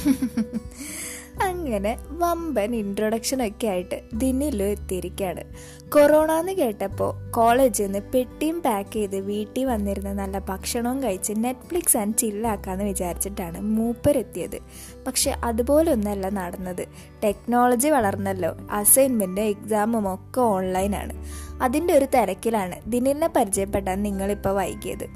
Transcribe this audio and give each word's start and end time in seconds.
അങ്ങനെ 1.48 1.90
വമ്പൻ 2.20 2.70
ഇൻട്രൊഡക്ഷൻ 2.74 3.40
ഒക്കെ 3.46 3.66
ആയിട്ട് 3.66 3.96
ദിനിൽ 4.14 4.62
എത്തിയിരിക്കുകയാണ് 4.62 5.42
കൊറോണ 5.88 6.32
എന്ന് 6.32 6.52
കേട്ടപ്പോൾ 6.52 7.30
കോളേജിൽ 7.30 7.84
നിന്ന് 7.84 8.00
പെട്ടിയും 8.12 8.60
പാക്ക് 8.60 8.92
ചെയ്ത് 8.92 9.16
വീട്ടിൽ 9.20 9.64
വന്നിരുന്ന 9.64 10.12
നല്ല 10.12 10.38
ഭക്ഷണവും 10.50 11.02
കഴിച്ച് 11.02 11.32
നെറ്റ്ഫ്ലിക്സ് 11.36 11.96
ആൻഡ് 11.96 12.18
ചില്ലാക്കാന്ന് 12.18 12.84
വിചാരിച്ചിട്ടാണ് 12.84 13.60
മൂപ്പരെത്തിയത്. 13.76 14.58
പക്ഷെ 15.06 15.32
അതുപോലൊന്നല്ല 15.44 16.28
നടന്നത്. 16.30 16.84
ടെക്നോളജി 17.24 17.90
വളർന്നല്ലോ 17.90 18.52
അസൈൻമെന്റും 18.70 19.44
എക്സാമും 19.44 20.06
ഒക്കെ 20.14 20.40
ഓൺലൈനാണ് 20.40 21.16
അതിന്റെ 21.62 21.94
ഒരു 21.94 22.08
തിരക്കിലാണ് 22.14 22.76
ദിനിലിനെ 22.86 23.30
പരിചയപ്പെട്ടാൽ 23.38 23.98
നിങ്ങളിപ്പോൾ 24.02 24.54
വൈകിയത്. 24.54 25.06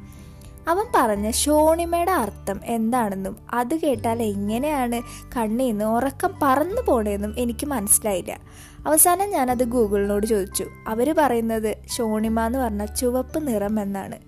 അവൻ 0.68 0.84
പറഞ്ഞ 0.94 1.30
ഷോണിമയുടെ 1.30 2.10
അർത്ഥം 2.10 2.60
എന്താണെന്നും 2.64 3.36
അത് 3.54 3.74
കേട്ടാൽ 3.76 4.22
എങ്ങനെയാണ് 4.22 5.02
കണ്ണീന്ന് 5.36 5.84
ഉറക്കം 5.84 6.34
പറന്നു 6.42 6.82
പോണേന്നും 6.82 7.34
എനിക്ക് 7.38 7.66
മനസ്സിലായില്ല. 7.66 8.40
അവസാനം 8.86 9.30
ഞാനത് 9.30 9.64
ഗൂഗിളിനോട് 9.64 10.26
ചോദിച്ചു. 10.26 10.66
അവർ 10.88 11.14
പറയുന്നത് 11.18 11.76
ഷോണിമ 11.96 12.40
എന്ന് 12.40 12.58
പറഞ്ഞ 12.58 12.84
ചുവപ്പ് 12.84 13.48
നിറം 13.48 13.80
എന്നാണ്. 13.80 14.18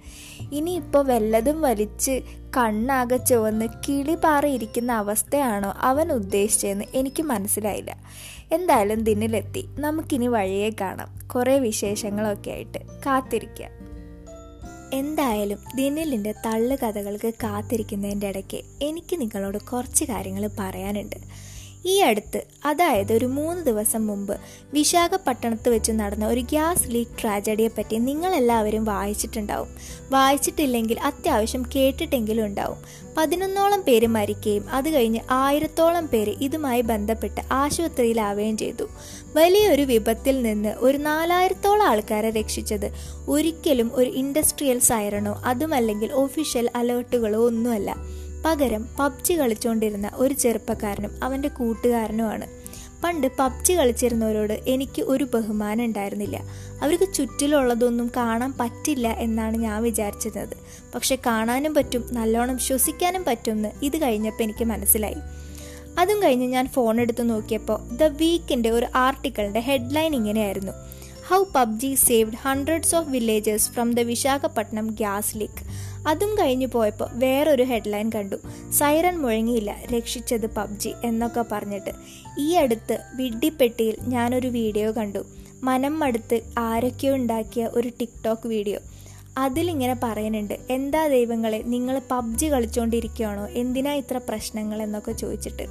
ഇനിയിപ്പോൾ 0.53 1.07
വല്ലതും 1.07 1.61
വലിച്ച് 1.61 2.23
കണ്ണാകെ 2.57 3.17
ചുവന്ന് 3.17 3.69
കിളി 3.89 4.15
പാറിയിരിക്കുന്ന 4.15 4.93
അവസ്ഥയാണോ 4.93 5.75
അവൻ 5.81 6.13
ഉദ്ദേശിച്ചതെന്ന് 6.13 6.85
എനിക്ക് 6.95 7.23
മനസ്സിലായില്ല. 7.23 7.97
എന്തായാലും 8.53 9.05
ദിനിലെത്തി 9.05 9.69
നമുക്കിനി 9.79 10.27
വഴിയെ 10.27 10.71
കാണാം. 10.81 11.29
കുറേ 11.29 11.59
വിശേഷങ്ങളൊക്കെ 11.59 12.51
ആയിട്ട്. 12.51 12.79
കാത്തിരിക്കാം. 13.07 13.76
എന്തായാലും 14.93 15.59
ദിനിലിന്റെ 15.75 16.35
തള്ളു 16.47 16.77
കഥകൾക്ക് 16.77 17.35
കാത്തിരിക്കുന്നതിന്റെ 17.35 18.29
ഇടയ്ക്ക് 18.29 18.63
എനിക്ക് 18.83 19.21
നിങ്ങളോട് 19.21 19.59
കുറച്ച് 19.59 20.05
കാര്യങ്ങൾ 20.05 20.51
പറയാനുണ്ട്. 20.59 21.17
ഈ 21.87 21.99
അടുത്ത് 21.99 22.45
അതായത് 22.65 23.13
ഒരു 23.13 23.25
മൂന്ന് 23.25 23.67
ദിവസം 23.67 24.07
മുമ്പ് 24.07 24.37
വിശാഖപട്ടണത്ത് 24.73 25.69
വെച്ച് 25.69 25.93
നടന്ന 25.93 26.27
ഒരു 26.27 26.41
ഗ്യാസ് 26.41 26.83
ലീക്ക് 26.87 27.11
ട്രാജഡിയെ 27.21 27.69
പറ്റി 27.69 27.97
നിങ്ങളെല്ലാവരും 27.97 28.85
വായിച്ചിട്ടുണ്ടാവും. 28.85 29.69
വായിച്ചിട്ടില്ലെങ്കിൽ 30.11 31.01
അത്യാവശ്യം 31.01 31.63
കേട്ടിട്ടെങ്കിലും 31.77 32.45
ഉണ്ടാവും. 32.45 33.07
പതിനൊന്നോളം 33.17 33.83
പേര് 33.83 34.07
മരിക്കുകയും 34.07 34.71
അത് 34.71 34.89
കഴിഞ്ഞ് 34.91 35.21
ആയിരത്തോളം 35.31 36.07
പേര് 36.07 36.35
ഇതുമായി 36.41 36.81
ബന്ധപ്പെട്ട് 36.81 37.41
ആശുപത്രിയിലാവുകയും 37.53 38.57
ചെയ്തു. 38.57 38.89
വലിയൊരു 39.37 39.83
വിപത്തിൽ 39.83 40.43
നിന്ന് 40.43 40.75
ഒരു 40.79 40.99
നാലായിരത്തോളം 40.99 41.83
ആൾക്കാരെ 41.83 42.31
രക്ഷിച്ചത് 42.31 42.93
ഒരിക്കലും 43.29 43.91
ഒരു 43.95 44.11
ഇൻഡസ്ട്രിയൽ 44.11 44.79
സൈറണോ 44.79 45.43
അതുമല്ലെങ്കിൽ 45.45 46.13
ഒഫീഷ്യൽ 46.13 46.71
അലേർട്ടുകളോ 46.77 47.47
ഒന്നുമല്ല. 47.47 48.16
പകരം 48.47 48.89
പബ്ജി 48.99 49.39
കളിച്ചുകൊണ്ടിരുന്ന 49.39 50.11
ഒരു 50.15 50.35
ചെറുപ്പക്കാരനും 50.35 51.25
അവന്റെ 51.25 51.49
കൂട്ടുകാരനുമാണ്. 51.49 52.47
പണ്ട് 53.05 53.27
പബ്ജി 53.39 53.73
കളിച്ചിരുന്നവരോട് 53.73 54.53
എനിക്ക് 54.67 55.03
ഒരു 55.03 55.25
ബഹുമാനം 55.35 55.85
ഉണ്ടായിരുന്നില്ല. 55.85 56.37
അവർക്ക് 56.83 57.13
ചുറ്റിലുള്ളതൊന്നും 57.15 58.11
കാണാൻ 58.17 58.55
പറ്റില്ല 58.61 59.09
എന്നാണ് 59.09 59.57
ഞാൻ 59.57 59.83
വിചാരിച്ചിരുന്നത്. 59.83 60.57
പക്ഷെ 60.95 61.19
കാണാനും 61.27 61.75
പറ്റും 61.75 62.09
നല്ലോണം 62.13 62.59
ശ്വസിക്കാനും 62.59 63.25
പറ്റുമെന്ന് 63.25 63.69
ഇത് 63.83 63.97
കഴിഞ്ഞപ്പോൾ 64.03 64.43
എനിക്ക് 64.43 64.65
മനസ്സിലായി. 64.65 65.17
അതും 65.99 66.23
കഴിഞ്ഞ് 66.23 66.47
ഞാൻ 66.47 66.67
ഫോൺ 66.67 67.01
എടുത്ത് 67.01 67.31
നോക്കിയപ്പോൾ 67.31 67.97
ദ 67.97 68.03
വീക്കിന്റെ 68.03 68.71
ഒരു 68.71 68.87
ആർട്ടിക്കിളിന്റെ 68.95 69.61
ഹെഡ്ലൈൻ 69.61 70.15
ഇങ്ങനെയായിരുന്നു. 70.15 70.73
How 71.29 71.45
PUBG 71.45 71.95
saved 71.95 72.37
hundreds 72.43 72.95
of 72.95 73.09
villages 73.11 73.71
from 73.71 73.93
the 73.93 74.01
Visakhapatnam 74.01 74.87
gas 74.87 75.39
leak 75.39 75.63
അതും 76.09 76.35
കഴിഞ്ഞു 76.35 76.67
പോയപ്പോൾ 76.67 77.09
വേറൊരു 77.13 77.63
ഹെഡ്ലൈൻ 77.63 78.11
കണ്ടു. 78.15 78.37
സൈറൻ 78.71 79.19
മുഴങ്ങിയില്ല 79.19 79.77
രക്ഷിച്ചത് 79.97 80.47
പബ്ജി 80.47 80.95
എന്നൊക്കെ 81.05 81.45
പറഞ്ഞിട്ട്. 81.53 81.91
ഈ 82.39 82.53
അടുത്ത് 82.53 82.99
വിഡ്ഡിപ്പെട്ടിയിൽ 83.15 83.97
ഞാനൊരു 84.03 84.49
വീഡിയോ 84.49 84.93
കണ്ടു. 84.93 85.27
മനം 85.63 85.99
മടുത്ത് 85.99 86.41
ആരൊക്കെയോ 86.59 87.15
ഉണ്ടാക്കിയ 87.15 87.67
ഒരു 87.67 87.89
ടിക്ടോക്ക് 87.89 88.49
വീഡിയോ 88.49 88.81
അതിലിങ്ങനെ 89.39 89.97
പറയുന്നുണ്ട് 90.03 90.55
എന്താ 90.71 91.07
ദൈവങ്ങളെ 91.07 91.63
നിങ്ങൾ 91.67 92.01
പബ്ജി 92.11 92.47
കളിച്ചുകൊണ്ടിരിക്കുകയാണോ 92.47 93.49
എന്തിനാ 93.49 93.93
ഇത്ര 93.93 94.21
പ്രശ്നങ്ങൾ? 94.29 94.83
എന്നൊക്കെ 94.83 95.13
ചോദിച്ചിട്ട്. 95.13 95.67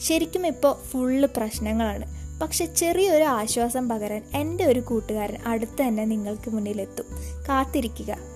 ശരിക്കും 0.00 0.46
ഇപ്പോൾ 0.46 0.86
ഫുള്ള് 0.88 1.28
പ്രശ്നങ്ങളാണ്. 1.36 2.23
പക്ഷെ 2.42 2.64
ചെറിയൊരു 2.64 3.24
ആശ്വാസം 3.24 3.88
പകരാൻ 3.88 4.24
എന്റെ 4.34 4.64
ഒരു 4.64 4.80
കൂട്ടുകാരൻ 4.80 5.36
അടുത്ത് 5.46 5.82
തന്നെ 5.82 6.04
നിങ്ങൾക്ക് 6.04 6.50
മുന്നിലെത്തും. 6.50 7.04
കാത്തിരിക്കുക. 7.48 8.33